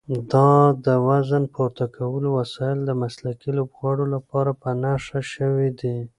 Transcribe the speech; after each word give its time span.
دا 0.33 0.49
د 0.85 0.87
وزن 1.07 1.43
پورته 1.55 1.85
کولو 1.95 2.29
وسایل 2.39 2.79
د 2.85 2.91
مسلکي 3.01 3.49
لوبغاړو 3.57 4.05
لپاره 4.15 4.51
په 4.61 4.69
نښه 4.83 5.21
شوي 5.33 5.69
دي. 5.79 5.97